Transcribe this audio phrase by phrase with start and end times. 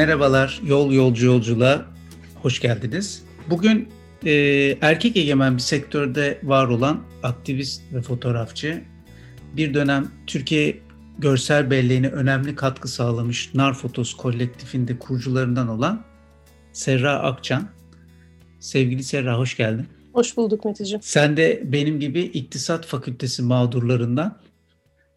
[0.00, 1.86] Merhabalar, Yol Yolcu Yolculuğa
[2.34, 3.22] hoş geldiniz.
[3.50, 3.88] Bugün
[4.26, 4.32] e,
[4.80, 8.82] erkek egemen bir sektörde var olan aktivist ve fotoğrafçı,
[9.56, 10.80] bir dönem Türkiye
[11.18, 16.04] görsel belleğine önemli katkı sağlamış Narfotos kolektifinde kurucularından olan
[16.72, 17.68] Serra Akçan.
[18.60, 19.86] Sevgili Serra hoş geldin.
[20.12, 21.02] Hoş bulduk Meteciğim.
[21.02, 24.38] Sen de benim gibi İktisat Fakültesi mağdurlarından,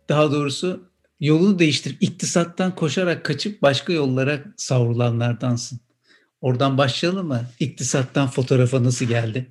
[0.10, 0.93] daha doğrusu
[1.24, 5.80] yolunu değiştirip iktisattan koşarak kaçıp başka yollara savrulanlardansın.
[6.42, 7.42] Oradan başlayalım mı?
[7.60, 9.48] İktisattan fotoğrafa nasıl geldi?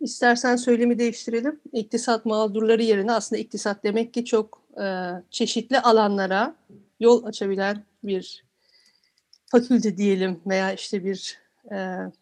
[0.00, 1.60] İstersen söylemi değiştirelim.
[1.72, 4.86] İktisat mağdurları yerine aslında iktisat demek ki çok e,
[5.30, 6.56] çeşitli alanlara
[7.00, 8.44] yol açabilen bir
[9.46, 11.38] fakülte diyelim veya işte bir
[11.72, 11.76] e,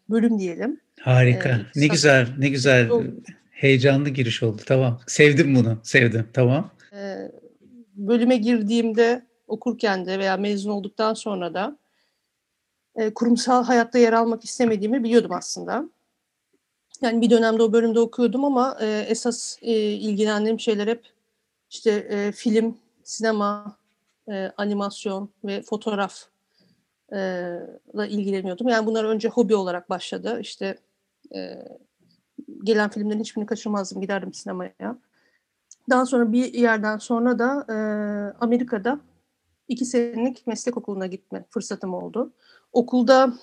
[0.09, 0.79] bölüm diyelim.
[1.01, 1.49] Harika.
[1.49, 2.87] E, ne güzel, ne güzel.
[2.87, 3.03] Çok,
[3.51, 4.61] Heyecanlı giriş oldu.
[4.65, 5.01] Tamam.
[5.07, 5.79] Sevdim bunu.
[5.83, 6.27] Sevdim.
[6.33, 6.71] Tamam.
[7.99, 11.77] E, bölüme girdiğimde okurken de veya mezun olduktan sonra da
[12.95, 15.89] e, kurumsal hayatta yer almak istemediğimi biliyordum aslında.
[17.01, 21.05] Yani bir dönemde o bölümde okuyordum ama e, esas e, ilgilendiğim şeyler hep
[21.69, 23.77] işte e, film, sinema,
[24.29, 26.23] e, animasyon ve fotoğraf
[27.93, 28.67] ile ilgileniyordum.
[28.67, 30.39] Yani bunlar önce hobi olarak başladı.
[30.41, 30.77] İşte
[31.35, 31.55] e,
[32.63, 34.99] gelen filmlerin hiçbirini kaçırmazdım, giderdim sinemaya.
[35.89, 37.75] Daha sonra bir yerden sonra da e,
[38.39, 38.99] Amerika'da
[39.67, 42.33] iki senelik meslek okuluna gitme fırsatım oldu.
[42.73, 43.33] Okulda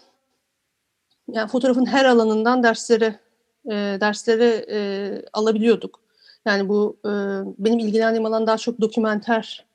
[1.28, 3.14] yani fotoğrafın her alanından dersleri
[3.66, 4.78] e, dersleri e,
[5.33, 6.00] alabiliyorduk.
[6.47, 7.11] Yani bu e,
[7.58, 9.66] benim ilgilendiğim alan daha çok dokümenter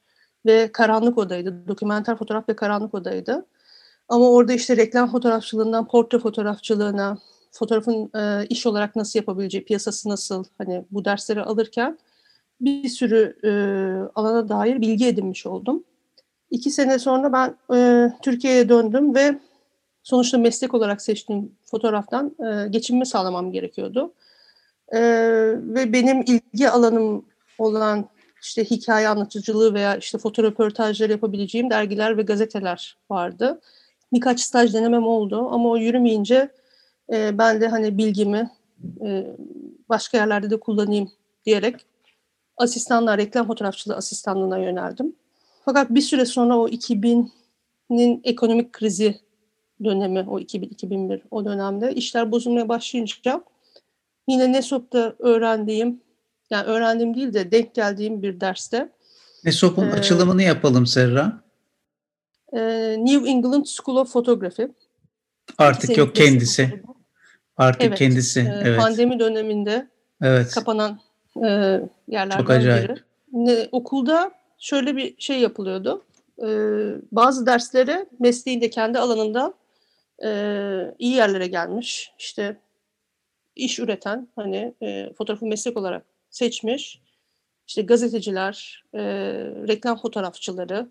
[0.45, 1.67] ve karanlık odaydı.
[1.67, 3.45] Dokümenter fotoğraf ve karanlık odaydı.
[4.09, 7.17] Ama orada işte reklam fotoğrafçılığından portre fotoğrafçılığına,
[7.52, 11.97] fotoğrafın e, iş olarak nasıl yapabileceği, piyasası nasıl, hani bu dersleri alırken
[12.61, 13.51] bir sürü e,
[14.15, 15.83] alana dair bilgi edinmiş oldum.
[16.51, 19.39] İki sene sonra ben e, Türkiye'ye döndüm ve
[20.03, 24.13] sonuçta meslek olarak seçtiğim fotoğraftan e, geçinme sağlamam gerekiyordu.
[24.94, 25.00] E,
[25.57, 27.25] ve benim ilgi alanım
[27.57, 28.05] olan
[28.41, 33.61] işte hikaye anlatıcılığı veya işte fotoğraförtajlar yapabileceğim dergiler ve gazeteler vardı.
[34.13, 36.50] Birkaç staj denemem oldu ama o yürümeyince
[37.13, 38.50] e, ben de hani bilgimi
[39.05, 39.35] e,
[39.89, 41.11] başka yerlerde de kullanayım
[41.45, 41.85] diyerek
[42.61, 45.16] asistanlığa, reklam fotoğrafçılığı asistanlığına yöneldim.
[45.66, 49.19] Fakat bir süre sonra o 2000'nin ekonomik krizi
[49.83, 53.44] dönemi, o 2000-2001 o dönemde işler bozulmaya başlayınca
[54.27, 56.01] yine NESOP'ta öğrendiğim,
[56.50, 58.89] yani öğrendiğim değil de denk geldiğim bir derste.
[59.45, 61.44] NESOP'un e, açılımını yapalım Serra.
[62.53, 62.59] E,
[63.00, 64.67] New England School of Photography.
[65.57, 66.83] Artık yok kendisi.
[67.57, 68.39] Artık evet, kendisi.
[68.39, 68.79] E, evet.
[68.79, 69.89] Pandemi döneminde
[70.21, 70.51] evet.
[70.51, 71.00] kapanan
[71.38, 71.47] e,
[72.08, 72.90] yerlerden Çok acayip.
[72.90, 73.00] biri.
[73.31, 76.03] Ne, okulda şöyle bir şey yapılıyordu.
[76.40, 76.47] E,
[77.12, 79.53] bazı derslere mesleğinde kendi alanında
[80.24, 80.30] e,
[81.00, 82.14] iyi yerlere gelmiş.
[82.19, 82.58] İşte
[83.56, 87.02] iş üreten hani e, fotoğrafı meslek olarak seçmiş.
[87.68, 89.02] İşte gazeteciler, e,
[89.68, 90.88] reklam fotoğrafçıları,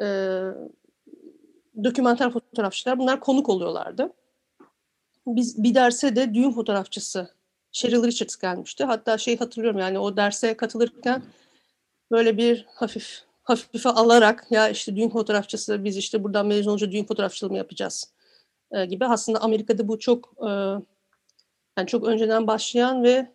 [0.00, 0.06] e,
[1.84, 4.12] dokümenter fotoğrafçılar bunlar konuk oluyorlardı.
[5.26, 7.30] Biz bir derse de düğün fotoğrafçısı
[7.72, 8.84] Cheryl Richards gelmişti.
[8.84, 11.22] Hatta şey hatırlıyorum yani o derse katılırken
[12.10, 17.04] böyle bir hafif hafife alarak ya işte düğün fotoğrafçısı biz işte buradan mezun olunca düğün
[17.04, 18.12] fotoğrafçılığı mı yapacağız
[18.72, 19.04] e, gibi.
[19.04, 20.50] Aslında Amerika'da bu çok e,
[21.78, 23.32] yani çok önceden başlayan ve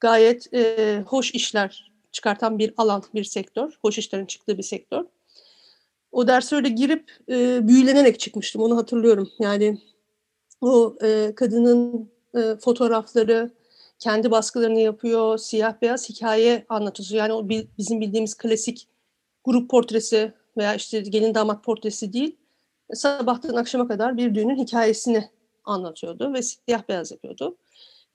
[0.00, 3.78] gayet e, hoş işler çıkartan bir alan, bir sektör.
[3.82, 5.04] Hoş işlerin çıktığı bir sektör.
[6.12, 8.62] O derse öyle girip e, büyülenerek çıkmıştım.
[8.62, 9.30] Onu hatırlıyorum.
[9.38, 9.78] Yani
[10.60, 13.50] o e, kadının e, fotoğrafları,
[13.98, 17.10] kendi baskılarını yapıyor, siyah beyaz hikaye anlatıyor.
[17.10, 18.88] Yani o bizim bildiğimiz klasik
[19.44, 22.36] grup portresi veya işte gelin damat portresi değil.
[22.92, 25.28] Sabahtan akşama kadar bir düğünün hikayesini
[25.64, 27.56] anlatıyordu ve siyah beyaz yapıyordu.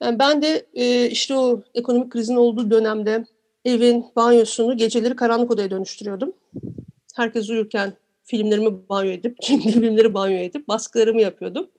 [0.02, 3.24] Yani ben de e, işte o ekonomik krizin olduğu dönemde
[3.64, 6.32] evin banyosunu geceleri karanlık odaya dönüştürüyordum.
[7.14, 7.92] Herkes uyurken
[8.22, 11.70] filmlerimi banyo edip, kendi filmleri banyo edip baskılarımı yapıyordum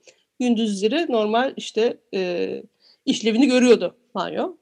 [0.42, 2.62] gündüzleri normal işte e,
[3.04, 4.56] işlevini görüyordu banyo.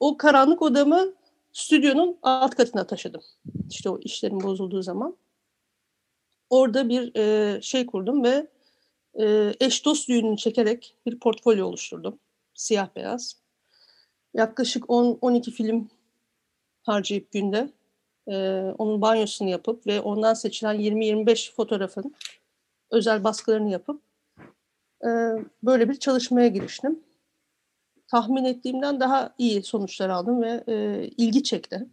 [0.00, 1.14] O karanlık odamı
[1.52, 3.22] stüdyonun alt katına taşıdım.
[3.70, 5.16] İşte o işlerin bozulduğu zaman.
[6.50, 8.46] Orada bir e, şey kurdum ve
[9.20, 12.18] e, eş dost düğününü çekerek bir portfolyo oluşturdum.
[12.54, 13.36] Siyah beyaz.
[14.34, 15.90] Yaklaşık 10-12 film
[16.82, 17.70] harcayıp günde
[18.28, 18.34] e,
[18.78, 22.14] onun banyosunu yapıp ve ondan seçilen 20-25 fotoğrafın
[22.90, 24.02] özel baskılarını yapıp
[25.62, 27.00] böyle bir çalışmaya giriştim.
[28.08, 31.86] Tahmin ettiğimden daha iyi sonuçlar aldım ve e, ilgi çekti.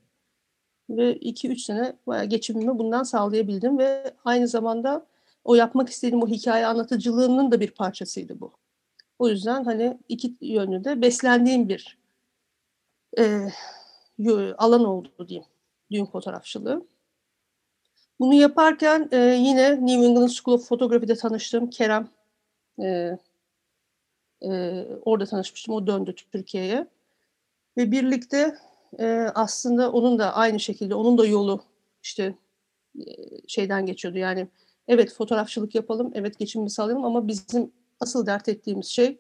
[0.90, 5.06] Ve 2-3 sene geçimimi bundan sağlayabildim ve aynı zamanda
[5.44, 8.52] o yapmak istediğim o hikaye anlatıcılığının da bir parçasıydı bu.
[9.20, 11.98] O yüzden hani iki yönlü de beslendiğim bir
[13.18, 13.48] e,
[14.58, 15.48] alan oldu diyeyim
[15.92, 16.88] düğün fotoğrafçılığı.
[18.20, 22.10] Bunu yaparken e, yine New England School of Photography'de tanıştığım Kerem
[22.82, 23.18] e,
[24.44, 25.74] e, orada tanışmıştım.
[25.74, 26.88] O döndü Türkiye'ye.
[27.78, 28.56] Ve birlikte
[29.00, 31.64] e, aslında onun da aynı şekilde onun da yolu
[32.04, 32.36] işte
[33.00, 33.04] e,
[33.48, 34.18] şeyden geçiyordu.
[34.18, 34.48] Yani
[34.88, 39.18] evet fotoğrafçılık yapalım, evet geçimimi sağlayalım ama bizim asıl dert ettiğimiz şey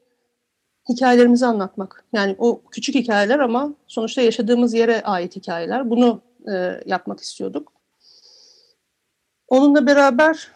[0.90, 2.06] hikayelerimizi anlatmak.
[2.14, 5.90] Yani o küçük hikayeler ama sonuçta yaşadığımız yere ait hikayeler.
[5.90, 6.22] Bunu
[6.52, 7.74] e, yapmak istiyorduk.
[9.48, 10.52] Onunla beraber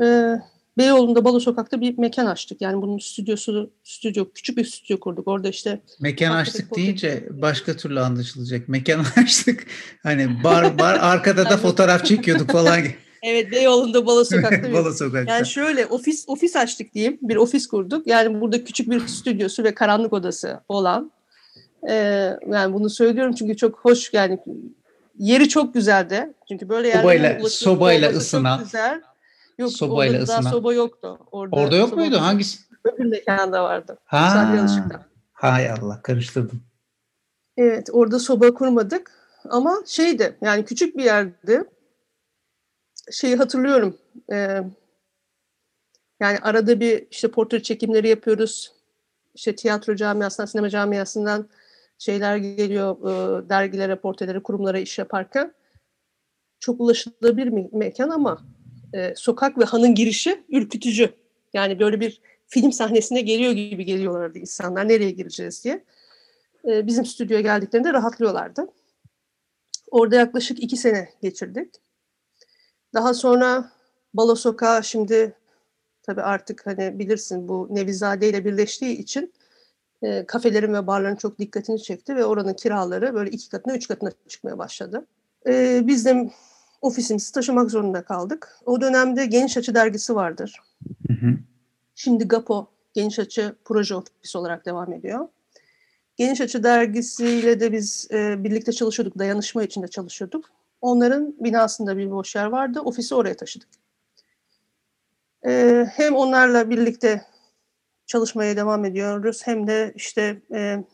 [0.00, 0.36] e,
[0.78, 2.60] Beyoğlu'nda Balo Sokak'ta bir mekan açtık.
[2.60, 5.28] Yani bunun stüdyosu, stüdyo, küçük bir stüdyo kurduk.
[5.28, 5.80] Orada işte...
[6.00, 8.68] Mekan açtık deyince başka türlü anlaşılacak.
[8.68, 9.66] Mekan açtık.
[10.02, 12.80] Hani bar bar arkada da fotoğraf çekiyorduk falan.
[13.22, 14.72] evet Beyoğlu'nda Balo Sokak'ta.
[14.72, 15.32] Balo Sokak'ta.
[15.32, 17.18] Yani şöyle ofis ofis açtık diyeyim.
[17.22, 18.06] Bir ofis kurduk.
[18.06, 21.12] Yani burada küçük bir stüdyosu ve karanlık odası olan.
[21.88, 21.94] Ee,
[22.50, 24.38] yani bunu söylüyorum çünkü çok hoş yani
[25.18, 26.32] yeri çok güzeldi.
[26.48, 28.60] Çünkü böyle yerlere sobayla, sobayla ısınan.
[28.60, 29.00] güzel.
[29.58, 30.44] Yok, sobayla ısınan.
[30.44, 31.18] Daha soba yoktu.
[31.32, 32.04] Orada, Orada yok muydu?
[32.12, 32.26] Yoktu.
[32.26, 32.58] Hangisi?
[32.84, 33.98] Öbür mekanda vardı.
[34.04, 34.56] Ha.
[35.32, 36.62] Hay Allah karıştırdım.
[37.56, 39.12] Evet orada soba kurmadık.
[39.50, 41.64] Ama şeydi yani küçük bir yerdi.
[43.12, 43.96] Şeyi hatırlıyorum.
[44.32, 44.36] E,
[46.20, 48.72] yani arada bir işte portre çekimleri yapıyoruz.
[49.34, 51.48] İşte tiyatro camiasından, sinema camiasından
[51.98, 55.54] şeyler geliyor e, dergilere, portrelere, kurumlara iş yaparken.
[56.60, 58.38] Çok ulaşılabilir bir mekan ama
[58.94, 61.14] e, sokak ve hanın girişi ürkütücü.
[61.54, 64.88] Yani böyle bir film sahnesine geliyor gibi geliyorlardı insanlar.
[64.88, 65.84] Nereye gireceğiz diye.
[66.68, 68.68] E, bizim stüdyoya geldiklerinde rahatlıyorlardı.
[69.90, 71.74] Orada yaklaşık iki sene geçirdik.
[72.94, 73.72] Daha sonra
[74.14, 75.34] Balo Sokağı şimdi
[76.02, 79.32] tabii artık hani bilirsin bu Nevizade ile birleştiği için
[80.02, 84.10] e, kafelerin ve barların çok dikkatini çekti ve oranın kiraları böyle iki katına, üç katına
[84.28, 85.06] çıkmaya başladı.
[85.46, 86.30] E, biz de
[86.82, 88.58] ofisimizi taşımak zorunda kaldık.
[88.66, 90.60] O dönemde Geniş Açı dergisi vardır.
[91.08, 91.38] Hı hı.
[91.94, 95.28] Şimdi GAPO, Geniş Açı Proje Ofisi olarak devam ediyor.
[96.16, 100.50] Geniş Açı dergisiyle de biz e, birlikte çalışıyorduk, dayanışma içinde çalışıyorduk.
[100.80, 103.68] Onların binasında bir boş yer vardı, ofisi oraya taşıdık.
[105.46, 107.22] E, hem onlarla birlikte
[108.06, 109.40] çalışmaya devam ediyoruz.
[109.44, 110.84] Hem de işte e,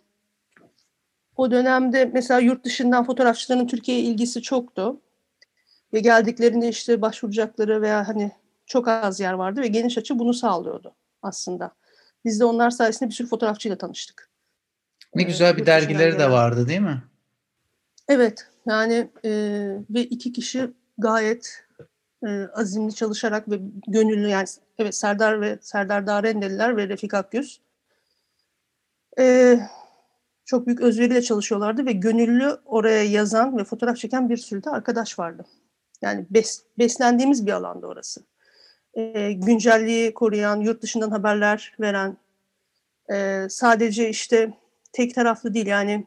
[1.37, 5.01] o dönemde mesela yurt dışından fotoğrafçıların Türkiye'ye ilgisi çoktu.
[5.95, 8.33] Ve geldiklerinde işte başvuracakları veya hani
[8.67, 11.75] çok az yer vardı ve geniş açı bunu sağlıyordu aslında.
[12.25, 14.31] Biz de onlar sayesinde bir sürü fotoğrafçıyla tanıştık.
[15.15, 17.03] Ne ee, güzel bir dergileri de vardı değil mi?
[18.09, 19.31] Evet yani e,
[19.91, 21.65] ve iki kişi gayet
[22.27, 24.47] e, azimli çalışarak ve gönüllü yani
[24.79, 27.61] evet Serdar ve Serdar Darendeliler ve Refik Akgüz
[29.19, 29.59] e,
[30.45, 35.19] çok büyük özveriyle çalışıyorlardı ve gönüllü oraya yazan ve fotoğraf çeken bir sürü de arkadaş
[35.19, 35.45] vardı.
[36.05, 38.25] Yani bes, beslendiğimiz bir alanda orası.
[38.95, 42.17] E, güncelliği koruyan, yurt dışından haberler veren,
[43.13, 44.53] e, sadece işte
[44.93, 46.07] tek taraflı değil yani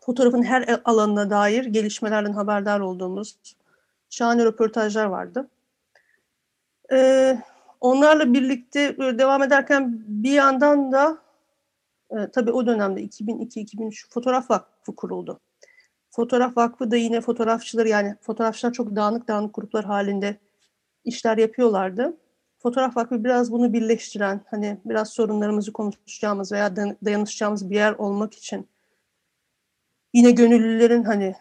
[0.00, 3.36] fotoğrafın her alanına dair gelişmelerden haberdar olduğumuz
[4.10, 5.48] şahane röportajlar vardı.
[6.92, 7.38] Ee,
[7.80, 11.18] onlarla birlikte devam ederken bir yandan da
[12.10, 15.40] e, tabii o dönemde 2002-2003 Fotoğraf Vakfı kuruldu.
[16.10, 20.36] Fotoğraf Vakfı da yine fotoğrafçıları yani fotoğrafçılar çok dağınık dağınık gruplar halinde
[21.04, 22.16] işler yapıyorlardı.
[22.58, 28.68] Fotoğraf Vakfı biraz bunu birleştiren, hani biraz sorunlarımızı konuşacağımız veya dayanışacağımız bir yer olmak için
[30.12, 31.34] yine gönüllülerin hani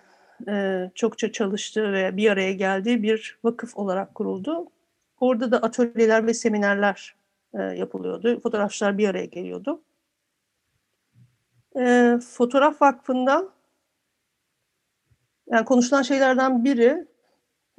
[0.48, 4.72] e, çokça çalıştığı ve bir araya geldiği bir vakıf olarak kuruldu.
[5.20, 7.16] Orada da atölyeler ve seminerler
[7.54, 8.40] e, yapılıyordu.
[8.40, 9.82] Fotoğrafçılar bir araya geliyordu.
[11.80, 13.50] E, Fotoğraf Vakfı'nda
[15.52, 17.08] yani konuşulan şeylerden biri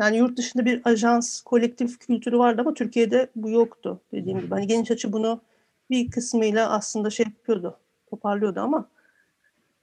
[0.01, 4.51] yani yurt dışında bir ajans, kolektif kültürü vardı ama Türkiye'de bu yoktu dediğim gibi.
[4.51, 5.41] Hani geniş açı bunu
[5.91, 7.79] bir kısmıyla aslında şey yapıyordu,
[8.11, 8.89] toparlıyordu ama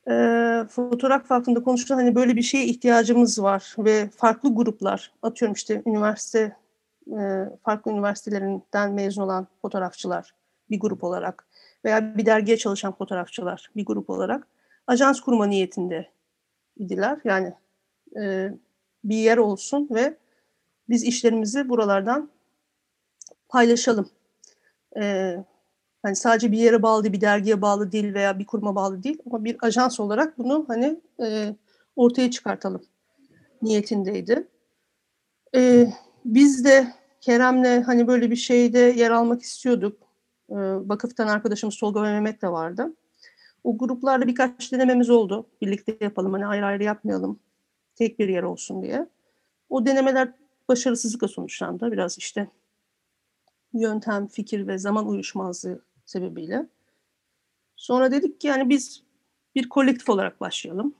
[0.10, 0.13] e,
[0.70, 6.56] fotoğraf vakfında konuşulan hani böyle bir şeye ihtiyacımız var ve farklı gruplar, atıyorum işte üniversite,
[7.08, 10.34] e, farklı üniversitelerinden mezun olan fotoğrafçılar
[10.70, 11.48] bir grup olarak
[11.86, 14.48] veya bir dergiye çalışan fotoğrafçılar bir grup olarak
[14.88, 16.10] ajans kurma niyetinde
[16.77, 17.20] idiler.
[17.24, 17.53] Yani
[18.22, 18.54] e,
[19.04, 20.18] bir yer olsun ve
[20.90, 22.30] biz işlerimizi buralardan
[23.50, 24.10] paylaşalım.
[24.98, 25.36] E,
[26.02, 29.18] hani sadece bir yere bağlı değil, bir dergiye bağlı değil veya bir kuruma bağlı değil
[29.26, 31.56] ama bir ajans olarak bunu hani e,
[31.96, 32.86] ortaya çıkartalım
[33.62, 34.48] niyetindeydi.
[35.56, 35.88] E,
[36.26, 36.88] biz de
[37.22, 40.08] Kerem'le hani böyle bir şeyde yer almak istiyorduk.
[40.50, 40.56] Ee,
[40.90, 42.96] vakıftan arkadaşımız Tolga ve Mehmet de vardı.
[43.64, 45.48] O gruplarla birkaç denememiz oldu.
[45.62, 47.40] Birlikte yapalım hani ayrı ayrı yapmayalım.
[47.98, 49.08] Tek bir yer olsun diye.
[49.70, 50.34] O denemeler
[50.68, 51.92] başarısızlıkla sonuçlandı.
[51.92, 52.48] Biraz işte
[53.74, 56.68] yöntem, fikir ve zaman uyuşmazlığı sebebiyle.
[57.75, 59.04] Sonra dedik ki yani biz
[59.56, 60.94] bir kolektif olarak başlayalım.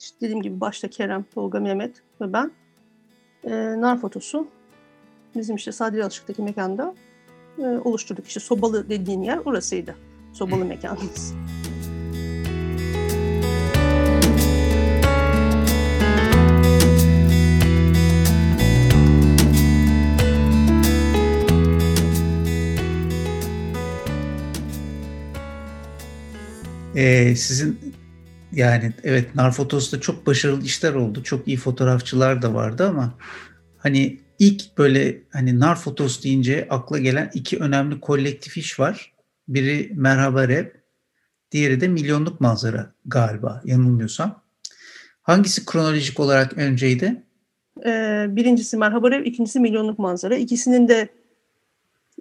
[0.00, 2.52] İşte dediğim gibi başta Kerem, Tolga, Mehmet ve ben.
[3.44, 4.48] E, nar fotosu
[5.34, 6.94] bizim işte Sadri Alışık'taki mekanda
[7.58, 8.26] e, oluşturduk.
[8.26, 9.96] İşte sobalı dediğin yer orasıydı.
[10.32, 11.34] Sobalı mekanımız.
[27.00, 27.94] Ee, sizin
[28.52, 31.22] yani evet Narfotos'ta çok başarılı işler oldu.
[31.22, 33.14] Çok iyi fotoğrafçılar da vardı ama
[33.78, 39.12] hani ilk böyle hani Narfotos deyince akla gelen iki önemli kolektif iş var.
[39.48, 40.72] Biri Merhaba Rap,
[41.52, 44.42] diğeri de Milyonluk Manzara galiba yanılmıyorsam.
[45.22, 47.22] Hangisi kronolojik olarak önceydi?
[47.86, 50.36] Ee, birincisi Merhaba Rap, ikincisi Milyonluk Manzara.
[50.36, 51.08] İkisinin de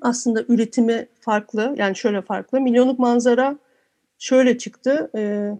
[0.01, 1.75] aslında üretimi farklı.
[1.77, 2.61] Yani şöyle farklı.
[2.61, 3.57] Milyonluk Manzara
[4.19, 5.11] şöyle çıktı.
[5.17, 5.51] E,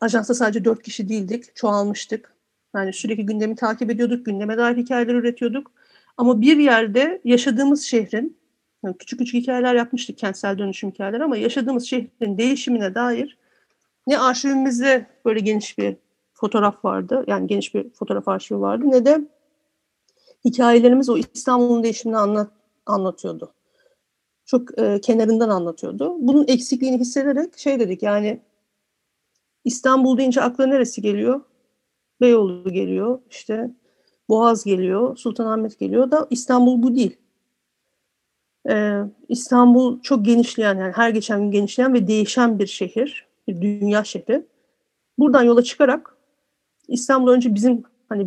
[0.00, 1.56] ajansta sadece dört kişi değildik.
[1.56, 2.34] Çoğalmıştık.
[2.74, 4.26] Yani sürekli gündemi takip ediyorduk.
[4.26, 5.72] Gündeme dair hikayeler üretiyorduk.
[6.16, 8.38] Ama bir yerde yaşadığımız şehrin,
[8.84, 13.38] yani küçük küçük hikayeler yapmıştık, kentsel dönüşüm hikayeleri ama yaşadığımız şehrin değişimine dair
[14.06, 15.96] ne arşivimizde böyle geniş bir
[16.34, 19.20] fotoğraf vardı, yani geniş bir fotoğraf arşivi vardı ne de
[20.44, 22.50] hikayelerimiz o İstanbul'un değişimini anlat,
[22.86, 23.54] anlatıyordu.
[24.46, 26.16] Çok e, kenarından anlatıyordu.
[26.18, 28.40] Bunun eksikliğini hissederek şey dedik yani
[29.64, 31.40] İstanbul deyince akla neresi geliyor?
[32.20, 33.70] Beyoğlu geliyor, işte
[34.28, 37.16] Boğaz geliyor, Sultanahmet geliyor da İstanbul bu değil.
[38.68, 44.04] Ee, İstanbul çok genişleyen, yani her geçen gün genişleyen ve değişen bir şehir, bir dünya
[44.04, 44.46] şehri.
[45.18, 46.16] Buradan yola çıkarak
[46.88, 48.26] İstanbul önce bizim hani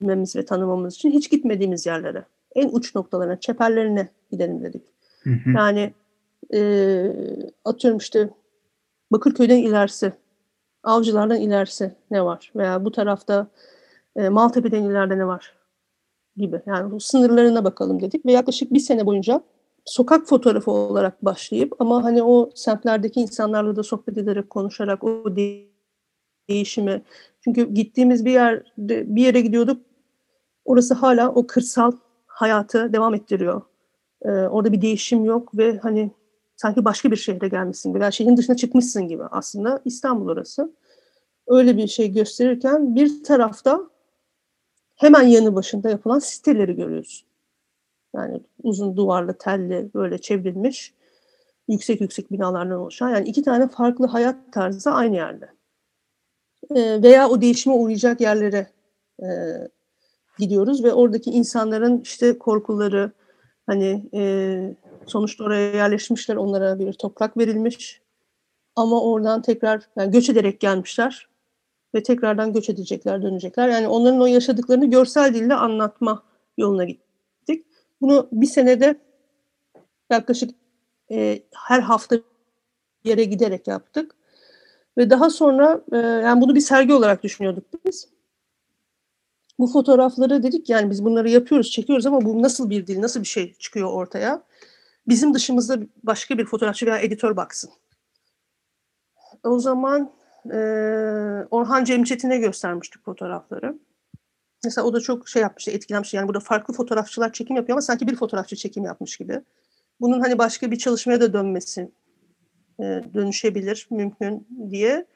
[0.00, 4.91] bilmemiz ve tanımamız için hiç gitmediğimiz yerlere, en uç noktalarına, çeperlerine gidelim dedik.
[5.22, 5.50] Hı.
[5.56, 5.94] Yani
[6.54, 8.30] e, atıyorum işte
[9.12, 10.12] Bakırköy'den ilerisi,
[10.82, 12.52] Avcılardan ilerisi ne var?
[12.56, 13.46] Veya bu tarafta
[14.16, 15.54] e, Maltepe'den ileride ne var?
[16.36, 16.62] Gibi.
[16.66, 19.42] Yani bu sınırlarına bakalım dedik ve yaklaşık bir sene boyunca
[19.84, 25.72] sokak fotoğrafı olarak başlayıp ama hani o semtlerdeki insanlarla da sohbet ederek konuşarak o de-
[26.48, 27.02] değişimi
[27.44, 29.82] çünkü gittiğimiz bir yerde bir yere gidiyorduk
[30.64, 31.92] orası hala o kırsal
[32.26, 33.62] hayatı devam ettiriyor.
[34.24, 36.10] Ee, orada bir değişim yok ve hani
[36.56, 40.72] sanki başka bir şehre gelmişsin gibi veya şehrin dışına çıkmışsın gibi aslında İstanbul orası.
[41.46, 43.80] Öyle bir şey gösterirken bir tarafta
[44.96, 47.28] hemen yanı başında yapılan siteleri görüyorsun.
[48.14, 50.94] Yani uzun duvarlı, telli böyle çevrilmiş
[51.68, 55.48] yüksek yüksek binalardan oluşan yani iki tane farklı hayat tarzı aynı yerde.
[56.74, 58.66] E, veya o değişime uğrayacak yerlere
[59.22, 59.28] e,
[60.38, 63.12] gidiyoruz ve oradaki insanların işte korkuları
[63.66, 64.74] hani e,
[65.06, 68.00] sonuçta oraya yerleşmişler onlara bir toprak verilmiş
[68.76, 71.28] ama oradan tekrar yani göç ederek gelmişler
[71.94, 73.68] ve tekrardan göç edecekler, dönecekler.
[73.68, 76.22] Yani onların o yaşadıklarını görsel dille anlatma
[76.58, 77.66] yoluna gittik.
[78.00, 79.00] Bunu bir senede
[80.10, 80.50] yaklaşık
[81.10, 82.16] e, her hafta
[83.04, 84.14] yere giderek yaptık.
[84.98, 88.11] Ve daha sonra e, yani bunu bir sergi olarak düşünüyorduk biz.
[89.62, 93.26] Bu fotoğrafları dedik yani biz bunları yapıyoruz, çekiyoruz ama bu nasıl bir dil, nasıl bir
[93.26, 94.42] şey çıkıyor ortaya?
[95.08, 97.70] Bizim dışımızda başka bir fotoğrafçı veya editör baksın.
[99.44, 100.12] O zaman
[100.52, 100.58] e,
[101.50, 103.78] Orhan Cemçetin'e göstermiştik fotoğrafları.
[104.64, 106.16] Mesela o da çok şey yapmıştı, etkilenmişti.
[106.16, 109.40] Yani burada farklı fotoğrafçılar çekim yapıyor ama sanki bir fotoğrafçı çekim yapmış gibi.
[110.00, 111.92] Bunun hani başka bir çalışmaya da dönmesi
[112.80, 115.06] e, dönüşebilir, mümkün diye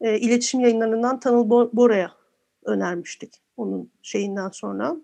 [0.00, 2.12] e, iletişim yayınlarından Tanıl Bora'ya
[2.64, 3.47] önermiştik.
[3.58, 4.96] Onun şeyinden sonra,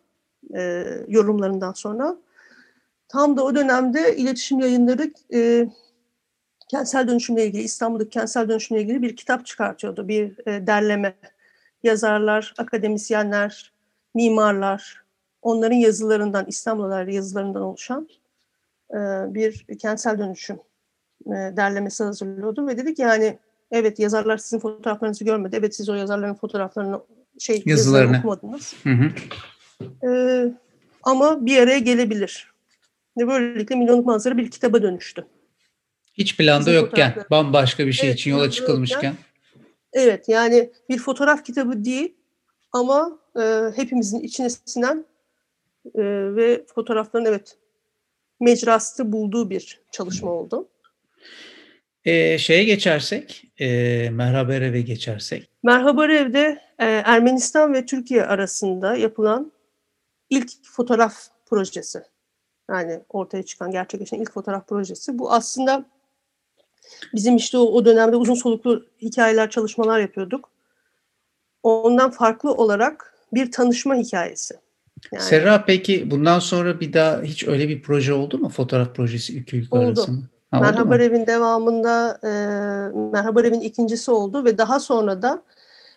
[0.54, 2.16] e, yorumlarından sonra.
[3.08, 5.68] Tam da o dönemde iletişim yayınları e,
[6.68, 11.14] kentsel dönüşümle ilgili, İstanbul'daki kentsel dönüşümle ilgili bir kitap çıkartıyordu, bir e, derleme.
[11.82, 13.72] Yazarlar, akademisyenler,
[14.14, 15.04] mimarlar,
[15.42, 18.08] onların yazılarından, İstanbul'lar yazılarından oluşan
[18.90, 18.96] e,
[19.34, 20.58] bir kentsel dönüşüm
[21.26, 23.38] e, derlemesi hazırlıyordu ve dedik yani
[23.70, 27.00] evet yazarlar sizin fotoğraflarınızı görmedi, evet siz o yazarların fotoğraflarını
[27.38, 28.74] şey yazılarını okumadınız.
[28.82, 29.10] Hı hı.
[30.08, 30.10] E,
[31.02, 32.54] ama bir araya gelebilir.
[33.18, 35.26] Ve böylelikle Milyonluk Manzara bir kitaba dönüştü.
[36.14, 39.08] Hiç planda Bizim yokken, bambaşka bir şey evet, için yola çıkılmışken.
[39.08, 39.16] Yokken,
[39.92, 42.14] evet, yani bir fotoğraf kitabı değil
[42.72, 45.04] ama e, hepimizin içine sinen
[45.94, 46.02] e,
[46.36, 47.56] ve fotoğrafların evet
[48.40, 50.68] mecrası bulduğu bir çalışma oldu.
[52.04, 55.50] E, şeye geçersek, e, Merhaba Ev'e geçersek.
[55.62, 59.52] Merhaba Ev'de e, Ermenistan ve Türkiye arasında yapılan
[60.30, 61.14] ilk fotoğraf
[61.46, 62.02] projesi.
[62.70, 65.18] Yani ortaya çıkan, gerçekleşen ilk fotoğraf projesi.
[65.18, 65.84] Bu aslında
[67.14, 70.50] bizim işte o, o dönemde uzun soluklu hikayeler, çalışmalar yapıyorduk.
[71.62, 74.54] Ondan farklı olarak bir tanışma hikayesi.
[75.12, 78.48] Yani, Serra peki bundan sonra bir daha hiç öyle bir proje oldu mu?
[78.48, 79.86] Fotoğraf projesi iki ülke oldu.
[79.86, 80.33] arasında.
[80.54, 82.28] Ha, Merhaba Rev'in devamında e,
[83.12, 85.42] Merhaba Rev'in ikincisi oldu ve daha sonra da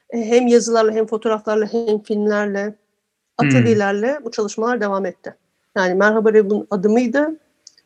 [0.10, 2.76] e, hem yazılarla hem fotoğraflarla hem filmlerle
[3.38, 4.26] atölyelerle hmm.
[4.26, 5.36] bu çalışmalar devam etti.
[5.76, 7.40] Yani Merhaba Rev'in adımıydı.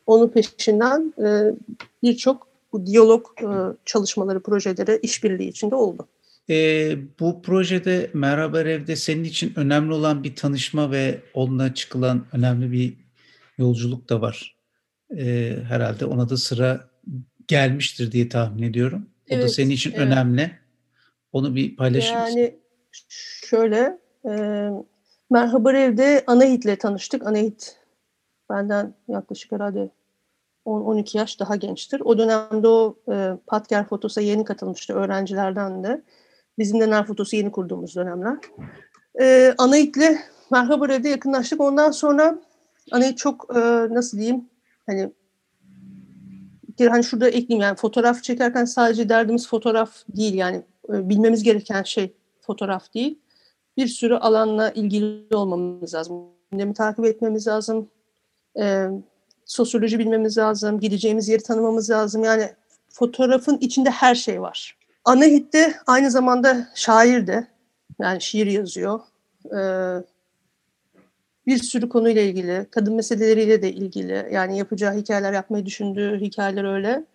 [0.05, 1.55] Onun peşinden e,
[2.03, 3.47] birçok bu diyalog e,
[3.85, 6.07] çalışmaları, projeleri işbirliği içinde oldu.
[6.49, 12.71] E, bu projede Merhaba Rev'de senin için önemli olan bir tanışma ve onunla çıkılan önemli
[12.71, 12.93] bir
[13.57, 14.60] yolculuk da var.
[15.17, 16.89] E, herhalde ona da sıra
[17.47, 19.09] gelmiştir diye tahmin ediyorum.
[19.31, 20.01] O evet, da senin için evet.
[20.01, 20.51] önemli.
[21.31, 22.37] Onu bir paylaşır mısın?
[22.37, 22.59] Yani
[23.09, 24.31] şöyle, e,
[25.29, 27.27] Merhaba Rev'de Anahit'le tanıştık.
[27.27, 27.77] Anahit
[28.49, 29.89] benden yaklaşık herhalde
[30.65, 32.01] 10-12 yaş daha gençtir.
[32.05, 36.01] O dönemde o e, Patker Fotos'a yeni katılmıştı öğrencilerden de.
[36.59, 38.37] Bizim de Ner Fotosu yeni kurduğumuz dönemler.
[39.21, 40.17] E, Anahit'le
[40.51, 41.61] Merhaba Rev'de yakınlaştık.
[41.61, 42.41] Ondan sonra
[42.91, 44.50] Anahit çok e, nasıl diyeyim
[44.85, 45.11] hani
[46.79, 52.13] hani şurada ekleyeyim yani fotoğraf çekerken sadece derdimiz fotoğraf değil yani e, bilmemiz gereken şey
[52.41, 53.19] fotoğraf değil.
[53.77, 56.25] Bir sürü alanla ilgili olmamız lazım.
[56.51, 57.89] Gündemi takip etmemiz lazım.
[58.59, 58.87] E,
[59.45, 60.79] sosyoloji bilmemiz lazım.
[60.79, 62.23] Gideceğimiz yeri tanımamız lazım.
[62.23, 62.49] Yani
[62.89, 64.77] fotoğrafın içinde her şey var.
[65.05, 67.47] Anahit de aynı zamanda şair de.
[67.99, 68.99] Yani şiir yazıyor.
[69.57, 70.03] Ee,
[71.47, 74.29] bir sürü konuyla ilgili, kadın meseleleriyle de ilgili.
[74.31, 77.05] Yani yapacağı hikayeler, yapmayı düşündüğü hikayeler öyle.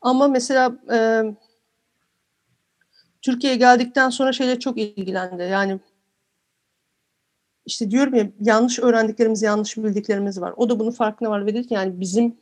[0.00, 1.22] Ama mesela e,
[3.22, 5.42] Türkiye'ye geldikten sonra şeyle çok ilgilendi.
[5.42, 5.80] Yani
[7.66, 10.54] işte diyorum ya yanlış öğrendiklerimiz, yanlış bildiklerimiz var.
[10.56, 12.36] O da bunun farkına var ve dedi ki yani bizim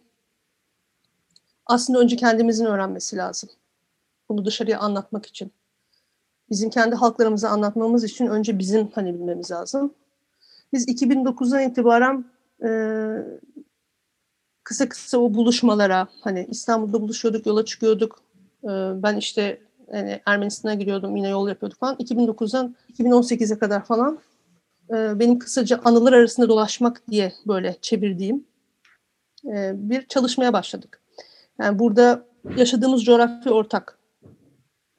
[1.67, 3.51] aslında önce kendimizin öğrenmesi lazım.
[4.29, 5.53] Bunu dışarıya anlatmak için.
[6.51, 9.95] Bizim kendi halklarımıza anlatmamız için önce bizim hani bilmemiz lazım.
[10.73, 12.25] Biz 2009'dan itibaren
[12.65, 12.71] e,
[14.65, 18.23] kısa kısa o buluşmalara hani İstanbul'da buluşuyorduk, yola çıkıyorduk.
[18.65, 18.69] E,
[19.03, 19.61] ben işte
[19.93, 21.97] yani Ermenistan'a gidiyordum, yine yol yapıyorduk falan.
[21.97, 24.19] 2009'dan 2018'e kadar falan
[24.91, 28.45] e, benim kısaca anılar arasında dolaşmak diye böyle çevirdiğim
[29.45, 31.01] e, bir çalışmaya başladık.
[31.61, 33.99] Yani burada yaşadığımız coğrafya ortak.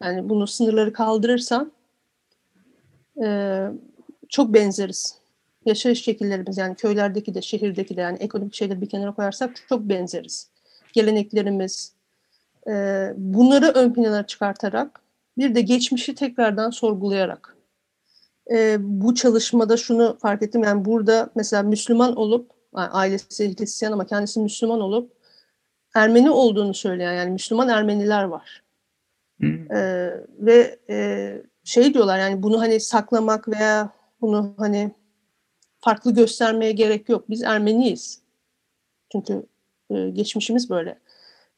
[0.03, 1.71] Yani bunu sınırları kaldırırsan
[3.23, 3.67] e,
[4.29, 5.20] çok benzeriz
[5.65, 10.49] yaşayış şekillerimiz yani köylerdeki de şehirdeki de yani ekonomik şeyleri bir kenara koyarsak çok benzeriz.
[10.93, 11.93] Geleneklerimiz
[12.67, 12.73] e,
[13.17, 15.01] bunları ön plana çıkartarak
[15.37, 17.55] bir de geçmişi tekrardan sorgulayarak
[18.51, 24.39] e, bu çalışmada şunu fark ettim yani burada mesela Müslüman olup ailesi Hristiyan ama kendisi
[24.39, 25.11] Müslüman olup
[25.95, 28.63] Ermeni olduğunu söyleyen yani Müslüman Ermeniler var.
[29.39, 29.71] Hmm.
[29.71, 33.89] E, ve e, şey diyorlar yani bunu hani saklamak veya
[34.21, 34.91] bunu hani
[35.81, 37.29] farklı göstermeye gerek yok.
[37.29, 38.19] Biz Ermeniyiz.
[39.11, 39.45] Çünkü
[39.89, 40.99] e, geçmişimiz böyle.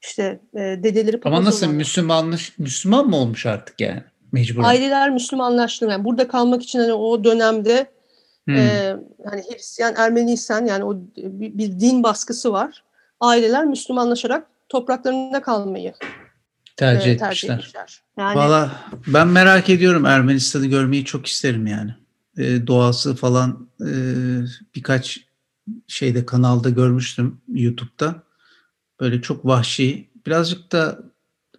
[0.02, 4.02] İşte e, dedeleri Ama nasıl Müslüman Müslüman mı olmuş artık yani?
[4.32, 4.64] Mecburen.
[4.64, 5.84] Aileler Müslümanlaştı.
[5.84, 7.86] Yani burada kalmak için hani o dönemde
[8.44, 8.56] hmm.
[8.56, 12.84] e, hani Hristiyan Ermeniysen yani o bir, bir din baskısı var.
[13.20, 15.94] Aileler Müslümanlaşarak topraklarında kalmayı
[16.76, 17.28] tercih, e, etmişler.
[17.28, 18.02] tercih etmişler.
[18.18, 18.72] Yani, Valla
[19.06, 21.94] ben merak ediyorum Ermenistan'ı görmeyi çok isterim yani
[22.38, 23.94] e, doğası falan e,
[24.74, 25.20] birkaç
[25.86, 28.22] şeyde kanalda görmüştüm YouTube'da.
[29.00, 30.98] Böyle çok vahşi, birazcık da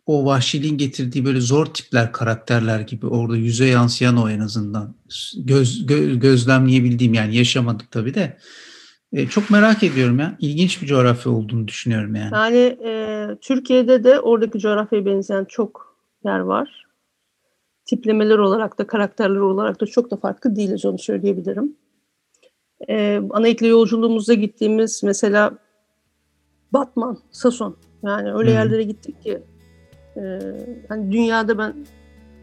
[0.05, 4.95] o vahşiliğin getirdiği böyle zor tipler, karakterler gibi orada yüze yansıyan o en azından.
[5.37, 8.37] Göz, gö, gözlemleyebildiğim yani yaşamadık tabii de.
[9.13, 10.37] E, çok merak ediyorum ya.
[10.39, 12.33] İlginç bir coğrafya olduğunu düşünüyorum yani.
[12.33, 16.84] Yani e, Türkiye'de de oradaki coğrafyaya benzeyen çok yer var
[17.85, 21.75] tiplemeler olarak da karakterler olarak da çok da farklı değiliz onu söyleyebilirim.
[22.89, 25.57] Ee, ana ikili yolculuğumuzda gittiğimiz mesela
[26.73, 28.57] Batman, Sason yani öyle hmm.
[28.57, 29.43] yerlere gittik ki
[30.15, 30.21] e,
[30.89, 31.75] yani dünyada ben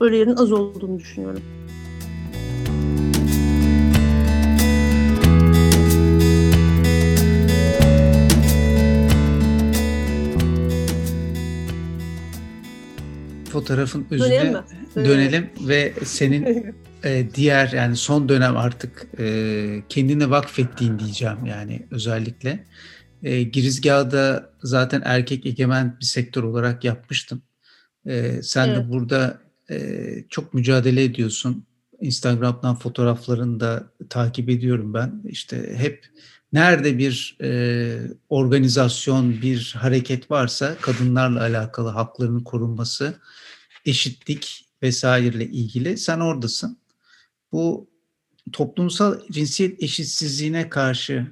[0.00, 1.42] öyle yerin az olduğunu düşünüyorum.
[13.52, 14.62] Fotoğrafın özüne dönelim,
[14.96, 22.64] dönelim ve senin e, diğer yani son dönem artık e, kendine vakfettiğin diyeceğim yani özellikle.
[23.22, 27.42] E, girizgahda zaten erkek egemen bir sektör olarak yapmıştım.
[28.06, 28.78] E, sen evet.
[28.78, 29.38] de burada
[29.70, 31.64] e, çok mücadele ediyorsun.
[32.00, 35.22] Instagram'dan fotoğraflarını da takip ediyorum ben.
[35.28, 36.06] İşte hep
[36.52, 43.14] nerede bir e, organizasyon, bir hareket varsa kadınlarla alakalı haklarının korunması,
[43.84, 46.78] eşitlik vesaireyle ilgili sen oradasın.
[47.52, 47.90] Bu
[48.52, 51.26] toplumsal cinsiyet eşitsizliğine karşı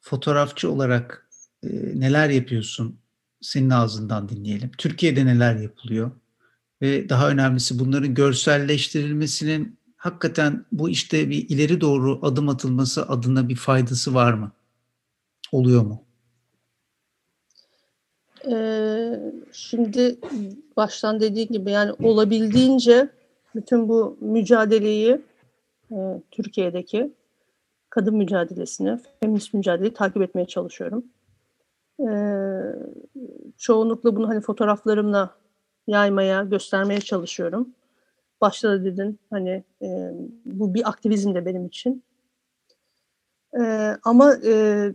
[0.00, 1.28] fotoğrafçı olarak
[1.62, 1.68] e,
[2.00, 2.98] neler yapıyorsun?
[3.40, 4.70] Senin ağzından dinleyelim.
[4.78, 6.10] Türkiye'de neler yapılıyor?
[6.82, 13.56] Ve daha önemlisi bunların görselleştirilmesinin hakikaten bu işte bir ileri doğru adım atılması adına bir
[13.56, 14.52] faydası var mı?
[15.52, 16.03] Oluyor mu?
[18.50, 19.20] Ee,
[19.52, 20.18] şimdi
[20.76, 23.08] baştan dediği gibi yani olabildiğince
[23.54, 25.20] bütün bu mücadeleyi
[25.90, 25.96] e,
[26.30, 27.12] Türkiye'deki
[27.90, 31.04] kadın mücadelesini, feminist mücadeleyi takip etmeye çalışıyorum.
[32.00, 32.08] E,
[33.56, 35.34] çoğunlukla bunu hani fotoğraflarımla
[35.86, 37.68] yaymaya, göstermeye çalışıyorum.
[38.40, 40.10] Başta da dedin hani e,
[40.44, 42.02] bu bir aktivizm de benim için.
[43.60, 43.62] E,
[44.04, 44.92] ama e,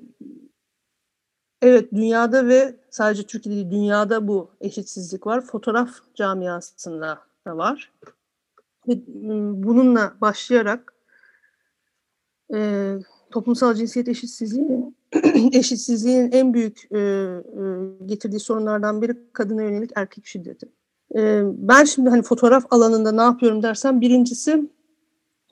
[1.61, 5.41] evet dünyada ve sadece Türkiye'de değil dünyada bu eşitsizlik var.
[5.41, 7.91] Fotoğraf camiasında da var.
[8.87, 8.99] Ve
[9.63, 10.93] bununla başlayarak
[12.53, 12.93] e,
[13.31, 14.97] toplumsal cinsiyet eşitsizliğinin
[15.53, 17.41] eşitsizliğin en büyük e, e,
[18.05, 20.69] getirdiği sorunlardan biri kadına yönelik erkek şiddeti.
[21.15, 24.69] E, ben şimdi hani fotoğraf alanında ne yapıyorum dersem birincisi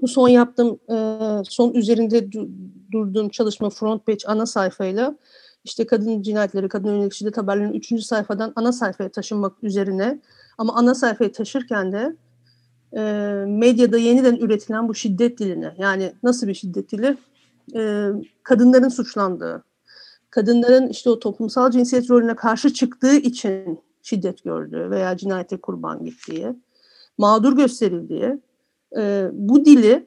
[0.02, 0.98] bu son yaptığım e,
[1.43, 2.50] son üzerinde du,
[2.91, 5.15] durduğum çalışma front page ana sayfayla
[5.67, 10.19] işte kadın cinayetleri, kadın yönelik şiddet haberlerinin üçüncü sayfadan ana sayfaya taşınmak üzerine
[10.58, 12.15] ama ana sayfaya taşırken de
[12.93, 13.01] e,
[13.47, 17.17] medyada yeniden üretilen bu şiddet diline yani nasıl bir şiddet dili?
[17.75, 18.10] E,
[18.43, 19.63] kadınların suçlandığı,
[20.30, 26.47] kadınların işte o toplumsal cinsiyet rolüne karşı çıktığı için şiddet gördüğü veya cinayete kurban gittiği,
[27.17, 28.39] mağdur gösterildiği
[28.97, 30.06] e, bu dili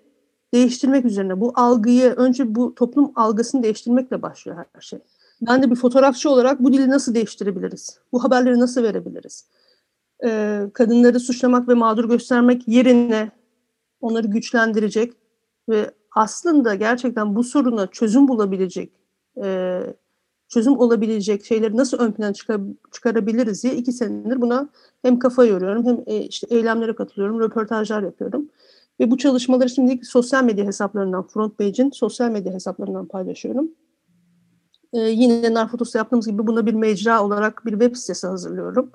[0.54, 4.98] değiştirmek üzerine bu algıyı önce bu toplum algısını değiştirmekle başlıyor her şey.
[5.40, 8.00] Ben de bir fotoğrafçı olarak bu dili nasıl değiştirebiliriz?
[8.12, 9.44] Bu haberleri nasıl verebiliriz?
[10.24, 13.30] e, kadınları suçlamak ve mağdur göstermek yerine
[14.00, 15.12] onları güçlendirecek
[15.68, 18.92] ve aslında gerçekten bu soruna çözüm bulabilecek,
[19.42, 19.80] e,
[20.48, 22.60] çözüm olabilecek şeyleri nasıl ön plana çıkar,
[22.92, 24.68] çıkarabiliriz diye iki senedir buna
[25.02, 28.48] hem kafa yoruyorum hem e, işte eylemlere katılıyorum, röportajlar yapıyorum.
[29.00, 33.70] Ve bu çalışmaları şimdilik sosyal medya hesaplarından, Front Page'in sosyal medya hesaplarından paylaşıyorum.
[34.92, 38.92] Ee, yine Narfotos'ta yaptığımız gibi buna bir mecra olarak bir web sitesi hazırlıyorum.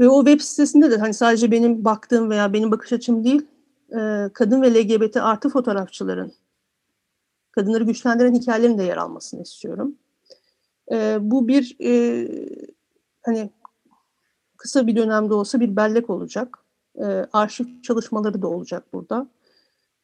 [0.00, 3.46] Ve o web sitesinde de hani sadece benim baktığım veya benim bakış açım değil,
[3.90, 6.32] e, kadın ve LGBT artı fotoğrafçıların
[7.54, 9.94] kadınları güçlendiren hikayelerin de yer almasını istiyorum.
[10.92, 12.28] E, bu bir e,
[13.22, 13.50] hani
[14.56, 16.58] kısa bir dönemde olsa bir bellek olacak.
[16.96, 19.28] E, arşiv çalışmaları da olacak burada.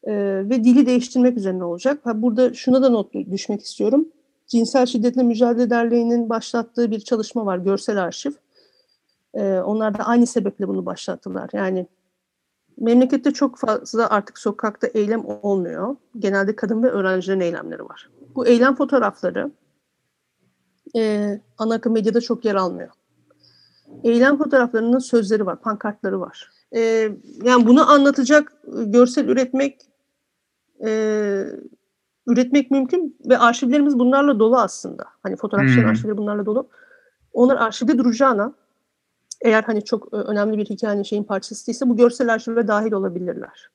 [0.05, 0.13] E,
[0.51, 2.01] ve dili değiştirmek üzerine olacak.
[2.07, 4.09] Ha, burada şuna da not düşmek istiyorum.
[4.51, 8.33] Cinsel Şiddetle Mücadele Derneği'nin başlattığı bir çalışma var, görsel arşiv.
[9.35, 11.51] E, onlar da aynı sebeple bunu başlattılar.
[11.53, 11.87] Yani
[12.79, 15.97] memlekette çok fazla artık sokakta eylem olmuyor.
[16.19, 18.11] Genelde kadın ve öğrencilerin eylemleri var.
[18.35, 19.51] Bu eylem fotoğrafları
[20.97, 22.91] e, ana akım medyada çok yer almıyor.
[24.05, 26.51] Eylem fotoğraflarının sözleri var, pankartları var.
[26.77, 26.81] E,
[27.43, 29.81] yani bunu anlatacak görsel üretmek
[30.85, 31.45] e,
[32.27, 35.05] üretmek mümkün ve arşivlerimiz bunlarla dolu aslında.
[35.23, 35.91] Hani fotoğrafçıların hmm.
[35.91, 36.69] arşivleri bunlarla dolu.
[37.33, 38.55] Onlar arşivde duracağına
[39.41, 43.71] eğer hani çok e, önemli bir hikayenin şeyin parçası değilse bu görsel arşive dahil olabilirler.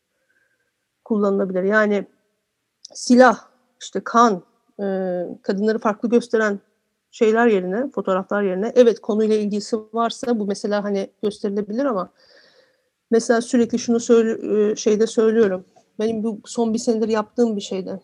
[1.04, 1.64] Kullanılabilir.
[1.64, 2.08] Yani
[2.94, 3.40] silah,
[3.82, 4.44] işte kan,
[4.80, 4.86] e,
[5.42, 6.60] kadınları farklı gösteren
[7.12, 12.12] şeyler yerine, fotoğraflar yerine evet konuyla ilgisi varsa bu mesela hani gösterilebilir ama
[13.12, 15.66] mesela sürekli şunu söyle, e, şeyde söylüyorum.
[16.00, 18.00] Benim bu son bir senedir yaptığım bir şeyde.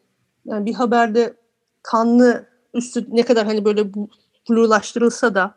[0.45, 1.33] Yani bir haberde
[1.83, 4.09] kanlı üstü ne kadar hani böyle bu
[4.47, 5.55] flulaştırılsa da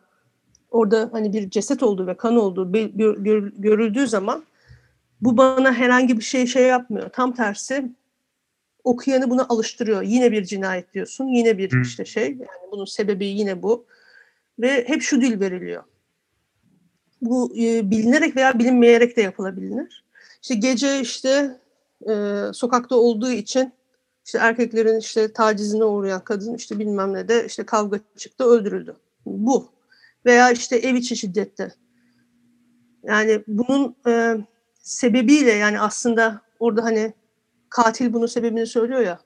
[0.71, 2.73] orada hani bir ceset olduğu ve kan olduğu
[3.63, 4.45] görüldüğü zaman
[5.21, 7.09] bu bana herhangi bir şey şey yapmıyor.
[7.09, 7.93] Tam tersi
[8.85, 10.03] okuyanı buna alıştırıyor.
[10.03, 11.27] Yine bir cinayet diyorsun.
[11.27, 11.81] Yine bir Hı.
[11.81, 12.25] işte şey.
[12.25, 13.87] Yani bunun sebebi yine bu.
[14.59, 15.83] Ve hep şu dil veriliyor.
[17.23, 20.05] Bu e, bilinerek veya bilinmeyerek de yapılabilir.
[20.43, 21.61] İşte gece işte
[22.09, 23.73] e, sokakta olduğu için
[24.25, 28.97] işte erkeklerin işte tacizine uğrayan kadın işte bilmem ne de işte kavga çıktı öldürüldü.
[29.27, 29.69] Bu
[30.27, 31.73] veya işte ev içi şiddette.
[33.03, 34.37] Yani bunun e,
[34.79, 37.13] sebebiyle yani aslında orada hani
[37.69, 39.21] katil bunun sebebini söylüyor ya.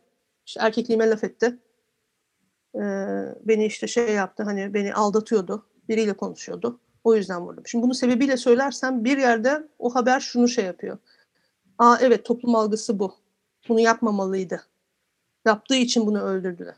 [0.47, 1.59] İşte erkekliğime laf etti.
[2.75, 2.81] Ee,
[3.45, 5.67] beni işte şey yaptı hani beni aldatıyordu.
[5.89, 6.81] Biriyle konuşuyordu.
[7.05, 7.67] O yüzden vurdum.
[7.67, 10.99] Şimdi bunu sebebiyle söylersem bir yerde o haber şunu şey yapıyor.
[11.79, 13.15] Aa evet toplum algısı bu.
[13.69, 14.63] Bunu yapmamalıydı.
[15.49, 16.75] Yaptığı için bunu öldürdüler.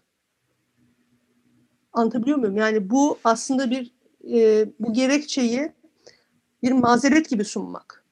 [1.92, 2.56] Anlatabiliyor muyum?
[2.56, 3.92] Yani bu aslında bir
[4.32, 5.72] e, bu gerekçeyi
[6.62, 8.04] bir mazeret gibi sunmak.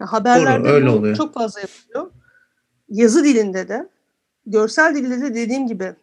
[0.00, 1.16] Yani haberlerde Doğru, öyle oluyor.
[1.16, 2.10] çok fazla yapılıyor.
[2.88, 3.88] Yazı dilinde de,
[4.46, 5.96] görsel dilde de dediğim gibi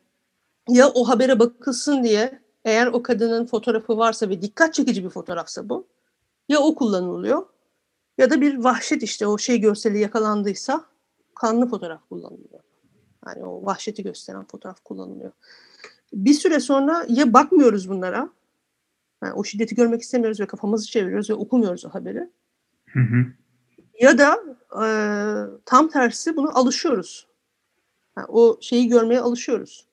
[0.69, 5.69] ya o habere bakılsın diye eğer o kadının fotoğrafı varsa ve dikkat çekici bir fotoğrafsa
[5.69, 5.87] bu
[6.49, 7.45] ya o kullanılıyor
[8.17, 10.85] ya da bir vahşet işte o şey görseli yakalandıysa
[11.35, 12.70] kanlı fotoğraf kullanılıyor.
[13.27, 15.31] Yani o vahşeti gösteren fotoğraf kullanılıyor.
[16.13, 18.29] Bir süre sonra ya bakmıyoruz bunlara,
[19.23, 22.29] yani o şiddeti görmek istemiyoruz ve kafamızı çeviriyoruz ve okumuyoruz o haberi.
[22.85, 23.25] Hı hı.
[23.99, 24.43] Ya da
[24.83, 24.85] e,
[25.65, 27.27] tam tersi bunu alışıyoruz.
[28.17, 29.85] Yani o şeyi görmeye alışıyoruz.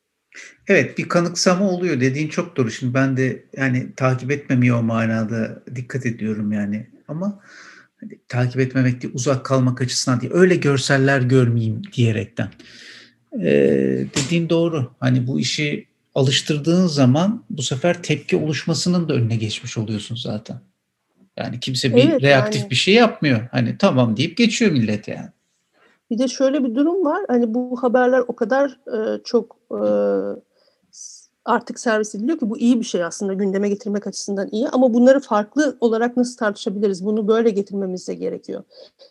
[0.66, 2.70] Evet bir kanıksama oluyor dediğin çok doğru.
[2.70, 6.90] Şimdi ben de yani takip etmemeye o manada dikkat ediyorum yani.
[7.08, 7.40] Ama
[8.00, 10.32] hani, takip etmemek değil uzak kalmak açısından değil.
[10.34, 12.48] Öyle görseller görmeyeyim diyerekten.
[13.34, 14.90] Ee, dediğin doğru.
[15.00, 20.56] Hani bu işi alıştırdığın zaman bu sefer tepki oluşmasının da önüne geçmiş oluyorsun zaten.
[21.36, 22.70] Yani kimse bir Evet, reaktif yani.
[22.70, 23.48] bir şey yapmıyor.
[23.50, 25.28] Hani tamam deyip geçiyor millet yani.
[26.10, 27.24] Bir de şöyle bir durum var.
[27.28, 29.80] Hani bu haberler o kadar e, çok e,
[31.44, 34.68] artık servis ediliyor ki bu iyi bir şey aslında gündeme getirmek açısından iyi.
[34.68, 37.04] Ama bunları farklı olarak nasıl tartışabiliriz?
[37.04, 38.64] Bunu böyle getirmemiz de gerekiyor.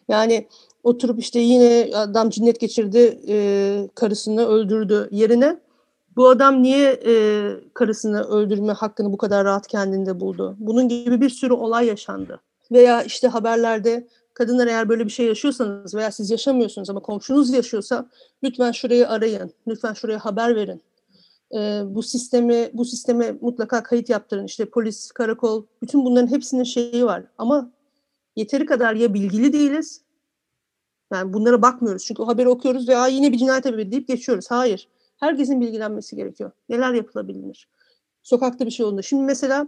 [0.10, 0.48] Yani
[0.88, 5.60] oturup işte yine adam cinnet geçirdi, e, karısını öldürdü yerine
[6.16, 7.14] bu adam niye e,
[7.74, 10.56] karısını öldürme hakkını bu kadar rahat kendinde buldu?
[10.60, 12.40] Bunun gibi bir sürü olay yaşandı.
[12.72, 18.10] Veya işte haberlerde kadınlar eğer böyle bir şey yaşıyorsanız veya siz yaşamıyorsunuz ama komşunuz yaşıyorsa
[18.44, 20.82] lütfen şurayı arayın, lütfen şuraya haber verin.
[21.54, 24.46] Ee, bu sistemi bu sisteme mutlaka kayıt yaptırın.
[24.46, 27.24] İşte polis, karakol, bütün bunların hepsinin şeyi var.
[27.38, 27.72] Ama
[28.36, 30.02] yeteri kadar ya bilgili değiliz,
[31.14, 32.06] yani bunlara bakmıyoruz.
[32.06, 34.52] Çünkü o haberi okuyoruz ve Aa, yine bir cinayet haberi deyip geçiyoruz.
[34.52, 34.88] Hayır.
[35.18, 36.52] Herkesin bilgilenmesi gerekiyor.
[36.70, 37.70] Neler yapılabilir?
[38.24, 39.02] Sokakta bir şey olduğunda.
[39.02, 39.68] Şimdi mesela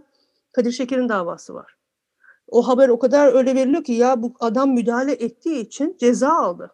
[0.52, 1.76] Kadir Şeker'in davası var
[2.50, 6.72] o haber o kadar öyle veriliyor ki ya bu adam müdahale ettiği için ceza aldı.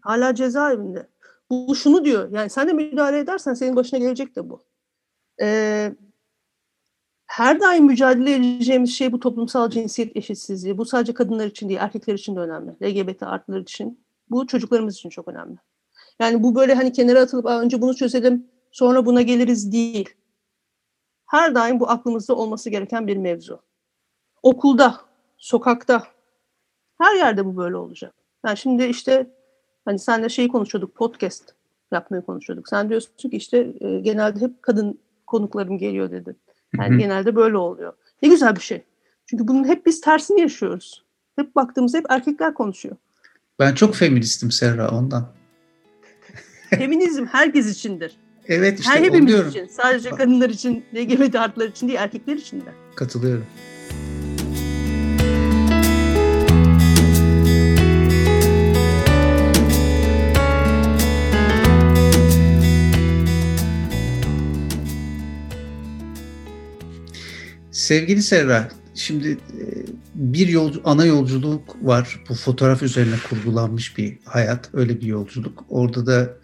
[0.00, 1.08] Hala cezaevinde.
[1.50, 2.30] Bu şunu diyor.
[2.30, 4.62] Yani sen de müdahale edersen senin başına gelecek de bu.
[5.40, 5.94] Ee,
[7.40, 10.78] her daim mücadele edeceğimiz şey bu toplumsal cinsiyet eşitsizliği.
[10.78, 12.70] Bu sadece kadınlar için değil, erkekler için de önemli.
[12.70, 14.00] LGBT artılar için.
[14.30, 15.56] Bu çocuklarımız için çok önemli.
[16.18, 20.08] Yani bu böyle hani kenara atılıp "Aa, önce bunu çözelim, sonra buna geliriz değil.
[21.26, 23.60] Her daim bu aklımızda olması gereken bir mevzu
[24.42, 25.00] okulda,
[25.36, 26.02] sokakta,
[26.98, 28.14] her yerde bu böyle olacak.
[28.46, 29.30] Yani şimdi işte
[29.84, 31.54] hani senle şeyi konuşuyorduk, podcast
[31.92, 32.68] yapmayı konuşuyorduk.
[32.68, 36.36] Sen diyorsun ki işte e, genelde hep kadın konuklarım geliyor dedi.
[36.78, 37.92] Yani genelde böyle oluyor.
[38.22, 38.82] Ne güzel bir şey.
[39.26, 41.04] Çünkü bunun hep biz tersini yaşıyoruz.
[41.36, 42.96] Hep baktığımızda hep erkekler konuşuyor.
[43.58, 45.28] Ben çok feministim Serra ondan.
[46.70, 48.16] Feminizm herkes içindir.
[48.46, 49.50] Evet işte Her hepimiz diyorum.
[49.50, 49.66] için.
[49.66, 52.70] Sadece kadınlar için, LGBT artılar için değil, erkekler için de.
[52.94, 53.46] Katılıyorum.
[67.90, 69.62] Sevgili Serra, şimdi e,
[70.14, 72.24] bir yolcu, ana yolculuk var.
[72.28, 75.64] Bu fotoğraf üzerine kurgulanmış bir hayat, öyle bir yolculuk.
[75.68, 76.36] Orada da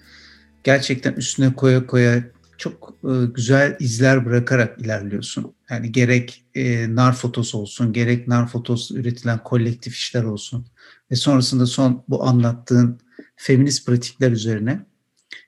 [0.64, 2.24] gerçekten üstüne koya koya
[2.58, 5.54] çok e, güzel izler bırakarak ilerliyorsun.
[5.70, 10.66] Yani gerek e, nar fotosu olsun, gerek nar fotosu üretilen kolektif işler olsun
[11.10, 13.00] ve sonrasında son bu anlattığın
[13.36, 14.86] feminist pratikler üzerine.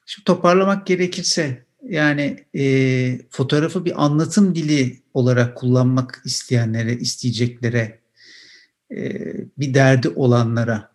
[0.06, 2.64] Şimdi toparlamak gerekirse yani e,
[3.30, 8.00] fotoğrafı bir anlatım dili olarak kullanmak isteyenlere, isteyeceklere,
[8.90, 9.10] e,
[9.58, 10.90] bir derdi olanlara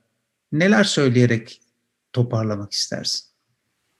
[0.52, 1.62] neler söyleyerek
[2.14, 3.26] toparlamak istersin?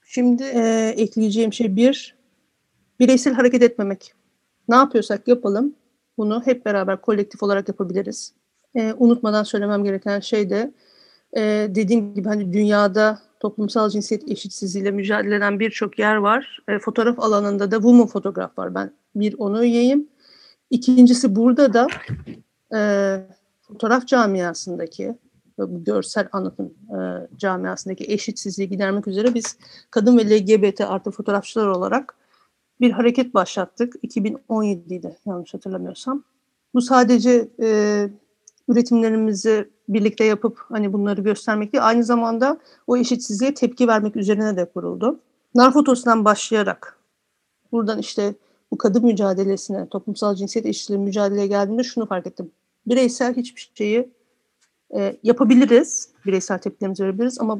[0.06, 2.16] Şimdi e, ekleyeceğim şey bir,
[3.00, 4.12] bireysel hareket etmemek.
[4.68, 5.74] Ne yapıyorsak yapalım,
[6.18, 8.32] bunu hep beraber kolektif olarak yapabiliriz.
[8.76, 10.72] E, unutmadan söylemem gereken şey de,
[11.36, 11.40] e,
[11.74, 16.58] dediğim gibi hani dünyada toplumsal cinsiyet eşitsizliğiyle mücadele eden birçok yer var.
[16.68, 18.74] E, fotoğraf alanında da woman fotoğraf var.
[18.74, 20.08] Ben bir onu öveyim.
[20.70, 21.86] İkincisi burada da
[22.74, 22.80] e,
[23.62, 25.04] fotoğraf camiasındaki
[25.58, 26.98] ve bu görsel anlatım e,
[27.36, 29.56] camiasındaki eşitsizliği gidermek üzere biz
[29.90, 32.14] kadın ve LGBT artı fotoğrafçılar olarak
[32.80, 33.94] bir hareket başlattık.
[33.94, 36.22] 2017'ydi yanlış hatırlamıyorsam.
[36.74, 38.08] Bu sadece e,
[38.68, 44.64] üretimlerimizi birlikte yapıp hani bunları göstermek değil, aynı zamanda o eşitsizliğe tepki vermek üzerine de
[44.64, 45.20] kuruldu.
[45.54, 46.98] Nar fotosundan başlayarak
[47.72, 48.34] buradan işte
[48.70, 52.50] bu kadın mücadelesine, toplumsal cinsiyet eşitliği mücadeleye geldiğimde şunu fark ettim.
[52.86, 54.10] Bireysel hiçbir şeyi
[54.96, 57.58] e, yapabiliriz, bireysel tepkilerimizi verebiliriz ama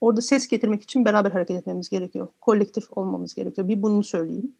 [0.00, 2.28] orada ses getirmek için beraber hareket etmemiz gerekiyor.
[2.40, 3.68] Kolektif olmamız gerekiyor.
[3.68, 4.54] Bir bunu söyleyeyim.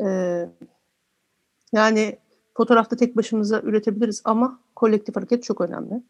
[0.00, 0.48] Ee,
[1.72, 2.18] yani
[2.60, 6.02] fotoğrafta tek başımıza üretebiliriz ama kolektif hareket çok önemli.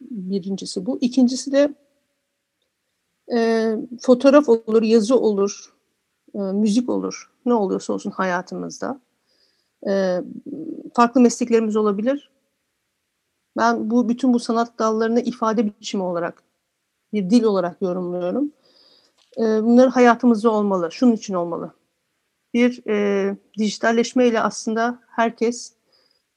[0.00, 0.98] Birincisi bu.
[1.00, 1.74] İkincisi de
[3.34, 5.74] e, fotoğraf olur, yazı olur,
[6.34, 7.30] e, müzik olur.
[7.46, 9.00] Ne oluyorsa olsun hayatımızda.
[9.88, 10.20] E,
[10.94, 12.30] farklı mesleklerimiz olabilir.
[13.56, 16.42] Ben bu bütün bu sanat dallarını ifade biçimi olarak,
[17.12, 18.52] bir dil olarak yorumluyorum.
[19.38, 20.92] E, bunlar hayatımızda olmalı.
[20.92, 21.74] Şunun için olmalı
[22.54, 25.72] bir e, dijitalleşmeyle aslında herkes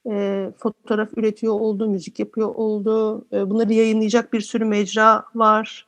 [0.10, 3.26] e, fotoğraf üretiyor oldu, müzik yapıyor oldu.
[3.34, 5.88] E, bunları yayınlayacak bir sürü mecra var.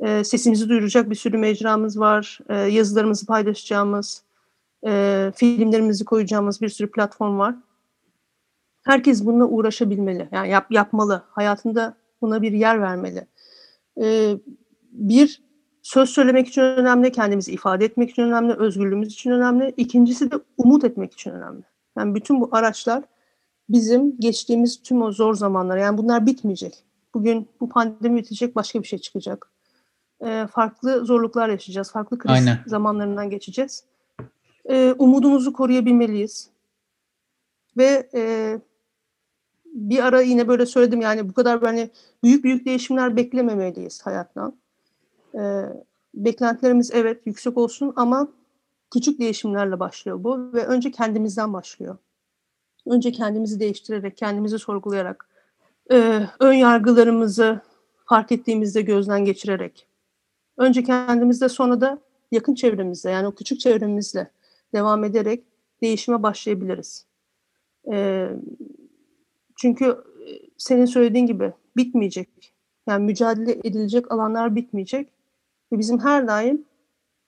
[0.00, 2.38] E, sesimizi duyuracak bir sürü mecramız var.
[2.48, 4.22] E, yazılarımızı paylaşacağımız,
[4.86, 7.54] e, filmlerimizi koyacağımız bir sürü platform var.
[8.84, 10.28] Herkes bununla uğraşabilmeli.
[10.32, 11.22] Yani yap, yapmalı.
[11.30, 13.26] Hayatında buna bir yer vermeli.
[14.02, 14.36] E,
[14.92, 15.47] bir
[15.88, 19.74] söz söylemek için önemli, kendimizi ifade etmek için önemli, özgürlüğümüz için önemli.
[19.76, 21.62] İkincisi de umut etmek için önemli.
[21.98, 23.04] Yani bütün bu araçlar
[23.68, 26.84] bizim geçtiğimiz tüm o zor zamanlar, yani bunlar bitmeyecek.
[27.14, 29.50] Bugün bu pandemi bitecek, başka bir şey çıkacak.
[30.24, 32.58] Ee, farklı zorluklar yaşayacağız, farklı kriz Aynen.
[32.66, 33.84] zamanlarından geçeceğiz.
[34.70, 36.50] Ee, umudumuzu koruyabilmeliyiz.
[37.76, 38.54] Ve e,
[39.64, 41.90] bir ara yine böyle söyledim yani bu kadar hani
[42.22, 44.54] büyük büyük değişimler beklememeliyiz hayattan.
[45.38, 45.42] E,
[46.14, 48.28] beklentilerimiz evet yüksek olsun ama
[48.90, 51.96] küçük değişimlerle başlıyor bu ve önce kendimizden başlıyor.
[52.86, 55.28] Önce kendimizi değiştirerek, kendimizi sorgulayarak,
[55.92, 57.60] e, ön yargılarımızı
[58.04, 59.86] fark ettiğimizde gözden geçirerek,
[60.56, 61.98] önce kendimizde sonra da
[62.32, 64.30] yakın çevremizde yani o küçük çevremizle
[64.74, 65.44] devam ederek
[65.82, 67.06] değişime başlayabiliriz.
[67.92, 68.28] E,
[69.56, 69.96] çünkü
[70.58, 72.54] senin söylediğin gibi bitmeyecek.
[72.88, 75.08] Yani mücadele edilecek alanlar bitmeyecek.
[75.72, 76.64] Ve bizim her daim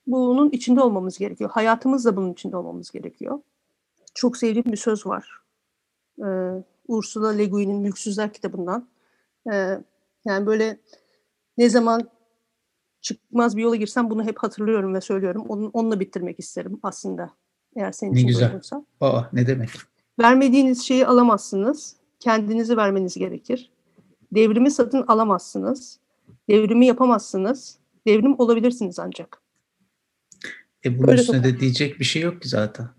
[0.07, 1.49] bunun içinde olmamız gerekiyor.
[1.49, 3.39] Hayatımızda bunun içinde olmamız gerekiyor.
[4.13, 5.41] Çok sevdiğim bir söz var.
[6.19, 8.87] Ee, Ursula Le Guin'in Mülksüzler kitabından.
[9.51, 9.77] Ee,
[10.25, 10.79] yani böyle
[11.57, 12.09] ne zaman
[13.01, 15.45] çıkmaz bir yola girsem bunu hep hatırlıyorum ve söylüyorum.
[15.49, 17.29] Onun, onunla bitirmek isterim aslında.
[17.75, 18.53] Eğer senin ne için güzel.
[18.53, 18.85] Olursa.
[19.01, 19.69] Aa, ne demek?
[20.19, 21.95] Vermediğiniz şeyi alamazsınız.
[22.19, 23.71] Kendinizi vermeniz gerekir.
[24.31, 25.99] Devrimi satın alamazsınız.
[26.49, 29.41] Devrimi yapamazsınız devrim olabilirsiniz ancak.
[30.85, 32.89] E bunun Öyle üstüne de diyecek bir şey yok ki zaten.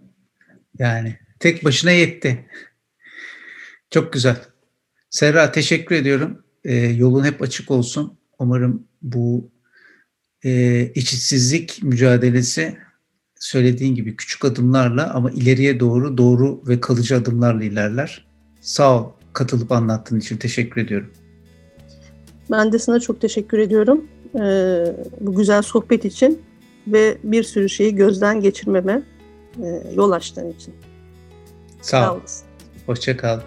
[0.79, 2.47] Yani tek başına yetti.
[3.91, 4.37] Çok güzel.
[5.11, 6.45] Serra teşekkür ediyorum.
[6.65, 8.19] E, yolun hep açık olsun.
[8.39, 9.51] Umarım bu
[10.45, 10.51] e,
[10.95, 12.79] eşitsizlik mücadelesi
[13.41, 18.27] söylediğin gibi küçük adımlarla ama ileriye doğru doğru ve kalıcı adımlarla ilerler.
[18.61, 21.13] Sağ ol katılıp anlattığın için teşekkür ediyorum.
[22.51, 24.85] Ben de sana çok teşekkür ediyorum e,
[25.21, 26.43] bu güzel sohbet için
[26.87, 29.03] ve bir sürü şeyi gözden geçirmeme
[29.63, 30.75] e, yol açtığın için.
[31.81, 32.47] Sağ, Sağ olasın.
[32.87, 33.41] Hoşça kal.